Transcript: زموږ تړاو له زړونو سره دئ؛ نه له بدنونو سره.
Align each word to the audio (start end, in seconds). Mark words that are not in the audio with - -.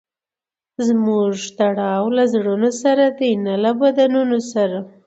زموږ 0.87 1.31
تړاو 1.57 2.05
له 2.17 2.23
زړونو 2.33 2.69
سره 2.81 3.05
دئ؛ 3.17 3.33
نه 3.45 3.53
له 3.63 3.71
بدنونو 3.79 4.37
سره. 4.51 4.77